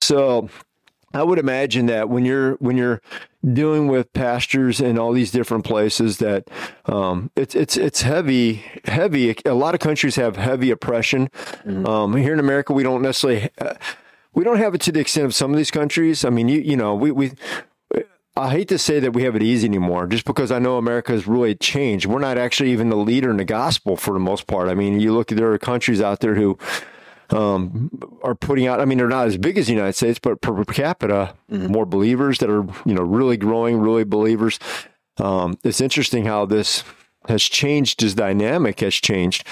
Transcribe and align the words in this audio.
So 0.00 0.48
I 1.12 1.22
would 1.22 1.38
imagine 1.38 1.86
that 1.86 2.08
when 2.08 2.24
you're 2.24 2.54
when 2.54 2.76
you're 2.76 3.00
dealing 3.44 3.88
with 3.88 4.12
pastures 4.12 4.80
in 4.80 4.98
all 4.98 5.12
these 5.12 5.30
different 5.30 5.64
places, 5.64 6.18
that 6.18 6.48
um, 6.86 7.30
it's 7.36 7.54
it's 7.54 7.76
it's 7.76 8.02
heavy 8.02 8.64
heavy. 8.84 9.36
A 9.44 9.54
lot 9.54 9.74
of 9.74 9.80
countries 9.80 10.16
have 10.16 10.36
heavy 10.36 10.70
oppression. 10.70 11.28
Um, 11.66 12.16
here 12.16 12.32
in 12.32 12.40
America, 12.40 12.72
we 12.72 12.82
don't 12.82 13.02
necessarily 13.02 13.50
uh, 13.58 13.74
we 14.34 14.44
don't 14.44 14.58
have 14.58 14.74
it 14.74 14.80
to 14.82 14.92
the 14.92 15.00
extent 15.00 15.26
of 15.26 15.34
some 15.34 15.50
of 15.50 15.56
these 15.56 15.70
countries. 15.70 16.24
I 16.24 16.30
mean, 16.30 16.48
you 16.48 16.60
you 16.60 16.76
know 16.76 16.94
we 16.94 17.10
we. 17.10 17.32
I 18.36 18.50
hate 18.50 18.68
to 18.68 18.78
say 18.78 19.00
that 19.00 19.14
we 19.14 19.24
have 19.24 19.34
it 19.34 19.42
easy 19.42 19.66
anymore, 19.66 20.06
just 20.06 20.24
because 20.24 20.52
I 20.52 20.60
know 20.60 20.76
America 20.76 21.10
has 21.10 21.26
really 21.26 21.56
changed. 21.56 22.06
We're 22.06 22.20
not 22.20 22.38
actually 22.38 22.70
even 22.70 22.88
the 22.88 22.96
leader 22.96 23.30
in 23.30 23.36
the 23.36 23.44
gospel 23.44 23.96
for 23.96 24.14
the 24.14 24.20
most 24.20 24.46
part. 24.46 24.68
I 24.68 24.74
mean, 24.74 25.00
you 25.00 25.12
look, 25.12 25.28
there 25.28 25.52
are 25.52 25.58
countries 25.58 26.00
out 26.00 26.20
there 26.20 26.36
who 26.36 26.56
um, 27.30 27.90
are 28.22 28.34
putting 28.34 28.66
out. 28.66 28.80
I 28.80 28.84
mean, 28.84 28.98
they're 28.98 29.08
not 29.08 29.26
as 29.26 29.36
big 29.36 29.58
as 29.58 29.66
the 29.66 29.72
United 29.72 29.94
States, 29.94 30.18
but 30.18 30.40
per 30.40 30.64
capita, 30.64 31.34
more 31.48 31.86
believers 31.86 32.38
that 32.38 32.50
are 32.50 32.66
you 32.84 32.94
know 32.94 33.02
really 33.02 33.36
growing, 33.36 33.78
really 33.78 34.04
believers. 34.04 34.58
Um, 35.18 35.58
it's 35.64 35.80
interesting 35.80 36.24
how 36.24 36.46
this 36.46 36.84
has 37.28 37.42
changed. 37.42 38.00
This 38.00 38.14
dynamic 38.14 38.80
has 38.80 38.94
changed 38.94 39.46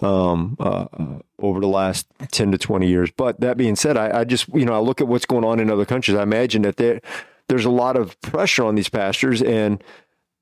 um, 0.00 0.56
uh, 0.60 0.86
uh, 0.92 1.18
over 1.40 1.60
the 1.60 1.68
last 1.68 2.06
ten 2.30 2.52
to 2.52 2.58
twenty 2.58 2.88
years. 2.88 3.10
But 3.10 3.40
that 3.40 3.56
being 3.56 3.76
said, 3.76 3.96
I, 3.96 4.20
I 4.20 4.24
just 4.24 4.48
you 4.48 4.64
know 4.64 4.74
I 4.74 4.78
look 4.78 5.00
at 5.00 5.08
what's 5.08 5.26
going 5.26 5.44
on 5.44 5.58
in 5.60 5.70
other 5.70 5.84
countries. 5.84 6.16
I 6.16 6.22
imagine 6.22 6.62
that 6.62 6.76
there 6.76 7.00
there's 7.48 7.64
a 7.64 7.70
lot 7.70 7.96
of 7.96 8.20
pressure 8.20 8.64
on 8.64 8.74
these 8.74 8.88
pastors 8.88 9.42
and 9.42 9.82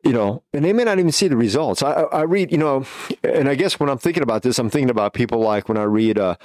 you 0.04 0.12
know, 0.12 0.42
and 0.52 0.64
they 0.64 0.74
may 0.74 0.84
not 0.84 0.98
even 0.98 1.12
see 1.12 1.28
the 1.28 1.36
results. 1.36 1.82
I, 1.82 1.92
I 1.92 2.22
read, 2.22 2.52
you 2.52 2.58
know, 2.58 2.84
and 3.22 3.48
I 3.48 3.54
guess 3.54 3.80
when 3.80 3.88
I'm 3.88 3.96
thinking 3.96 4.22
about 4.22 4.42
this, 4.42 4.58
I'm 4.58 4.68
thinking 4.68 4.90
about 4.90 5.14
people 5.14 5.40
like 5.40 5.66
when 5.66 5.78
I 5.78 5.84
read 5.84 6.18
uh, 6.18 6.36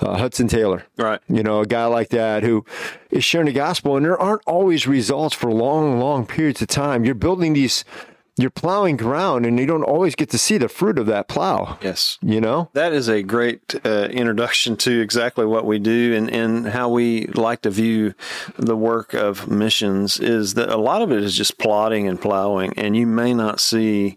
uh, 0.00 0.16
Hudson 0.18 0.48
Taylor, 0.48 0.84
Right. 0.96 1.20
you 1.28 1.42
know, 1.42 1.60
a 1.60 1.66
guy 1.66 1.86
like 1.86 2.08
that 2.10 2.42
who 2.42 2.64
is 3.10 3.24
sharing 3.24 3.46
the 3.46 3.52
gospel, 3.52 3.96
and 3.96 4.04
there 4.04 4.18
aren't 4.18 4.42
always 4.46 4.86
results 4.86 5.34
for 5.34 5.50
long, 5.52 5.98
long 6.00 6.26
periods 6.26 6.62
of 6.62 6.68
time. 6.68 7.04
You're 7.04 7.14
building 7.14 7.52
these, 7.52 7.84
you're 8.36 8.50
plowing 8.50 8.96
ground, 8.96 9.44
and 9.44 9.58
you 9.60 9.66
don't 9.66 9.82
always 9.82 10.14
get 10.14 10.30
to 10.30 10.38
see 10.38 10.56
the 10.56 10.68
fruit 10.68 10.98
of 10.98 11.06
that 11.06 11.28
plow. 11.28 11.76
Yes. 11.82 12.16
You 12.22 12.40
know, 12.40 12.70
That 12.72 12.92
is 12.94 13.08
a 13.08 13.22
great 13.22 13.74
uh, 13.84 14.08
introduction 14.10 14.76
to 14.78 15.00
exactly 15.00 15.44
what 15.44 15.66
we 15.66 15.78
do 15.78 16.14
and, 16.16 16.30
and 16.30 16.68
how 16.68 16.88
we 16.88 17.26
like 17.34 17.62
to 17.62 17.70
view 17.70 18.14
the 18.56 18.76
work 18.76 19.12
of 19.12 19.48
missions 19.48 20.18
is 20.18 20.54
that 20.54 20.70
a 20.70 20.78
lot 20.78 21.02
of 21.02 21.12
it 21.12 21.22
is 21.22 21.36
just 21.36 21.58
plodding 21.58 22.08
and 22.08 22.18
plowing, 22.20 22.72
and 22.78 22.96
you 22.96 23.06
may 23.06 23.34
not 23.34 23.60
see, 23.60 24.16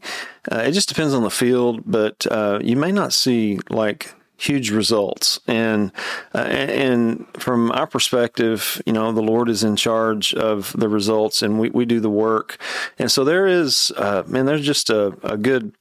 uh, 0.51 0.59
it 0.59 0.71
just 0.71 0.87
depends 0.87 1.13
on 1.13 1.23
the 1.23 1.29
field, 1.31 1.81
but 1.85 2.25
uh, 2.31 2.59
you 2.63 2.77
may 2.77 2.91
not 2.91 3.11
see 3.11 3.59
like 3.69 4.13
huge 4.43 4.71
results. 4.71 5.39
And, 5.47 5.91
uh, 6.35 6.39
and 6.39 7.25
from 7.37 7.71
our 7.71 7.87
perspective, 7.87 8.81
you 8.85 8.93
know, 8.93 9.11
the 9.11 9.21
Lord 9.21 9.49
is 9.49 9.63
in 9.63 9.75
charge 9.75 10.33
of 10.33 10.73
the 10.77 10.89
results 10.89 11.41
and 11.41 11.59
we, 11.59 11.69
we 11.69 11.85
do 11.85 11.99
the 11.99 12.09
work. 12.09 12.57
And 12.99 13.11
so 13.11 13.23
there 13.23 13.47
is, 13.47 13.91
uh, 13.95 14.23
man, 14.27 14.45
there's 14.45 14.65
just 14.65 14.89
a, 14.89 15.17
a 15.23 15.37
good 15.37 15.73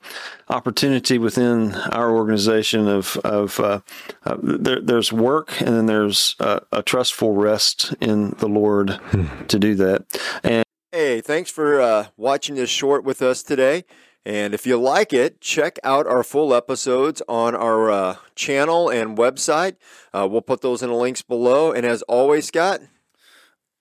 opportunity 0.48 1.18
within 1.18 1.74
our 1.74 2.12
organization 2.12 2.86
of, 2.86 3.16
of, 3.18 3.58
uh, 3.58 3.80
uh, 4.24 4.36
there, 4.42 4.80
there's 4.80 5.12
work 5.12 5.60
and 5.60 5.76
then 5.76 5.86
there's 5.86 6.36
uh, 6.38 6.60
a 6.70 6.82
trustful 6.82 7.34
rest 7.34 7.94
in 8.00 8.30
the 8.38 8.48
Lord 8.48 9.00
to 9.48 9.58
do 9.58 9.74
that. 9.74 10.04
And 10.44 10.64
Hey, 10.94 11.22
thanks 11.22 11.50
for 11.50 11.80
uh, 11.80 12.08
watching 12.18 12.54
this 12.54 12.68
short 12.68 13.02
with 13.02 13.22
us 13.22 13.42
today. 13.42 13.84
And 14.24 14.54
if 14.54 14.66
you 14.66 14.76
like 14.78 15.12
it, 15.12 15.40
check 15.40 15.78
out 15.82 16.06
our 16.06 16.22
full 16.22 16.54
episodes 16.54 17.20
on 17.28 17.56
our 17.56 17.90
uh, 17.90 18.16
channel 18.36 18.88
and 18.88 19.18
website. 19.18 19.76
Uh, 20.12 20.28
we'll 20.30 20.42
put 20.42 20.60
those 20.60 20.80
in 20.82 20.90
the 20.90 20.94
links 20.94 21.22
below. 21.22 21.72
And 21.72 21.84
as 21.84 22.02
always, 22.02 22.46
Scott, 22.46 22.82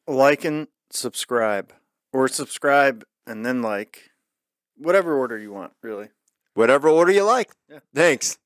Like 0.08 0.44
and 0.44 0.68
subscribe, 0.90 1.72
or 2.12 2.28
subscribe 2.28 3.04
and 3.28 3.46
then 3.46 3.62
like, 3.62 4.10
whatever 4.78 5.14
order 5.18 5.38
you 5.38 5.52
want, 5.54 5.74
really. 5.84 6.10
whatever 6.56 6.90
order 6.90 7.12
you 7.12 7.24
like. 7.24 7.52
Yeah. 7.70 7.80
Thanks. 7.94 8.40